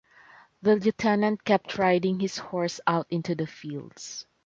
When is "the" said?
0.63-0.77, 3.35-3.45